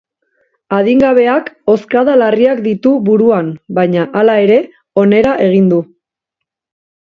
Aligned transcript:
Adingabeak 0.77 1.51
hozkada 1.73 2.15
larriak 2.23 2.63
ditu 2.69 2.95
buruan 3.11 3.53
baina, 3.81 4.09
hala 4.23 4.41
ere, 4.49 4.59
onera 5.07 5.39
egin 5.49 5.73
du. 5.77 5.83